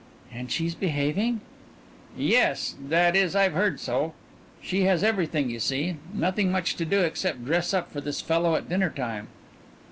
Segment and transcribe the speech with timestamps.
[0.33, 1.41] "And she's behaving?"
[2.17, 4.13] "Yes that is, I've heard so.
[4.59, 5.97] She has everything, you see.
[6.11, 9.27] Nothing much to do except dress up for this fellow at dinner time."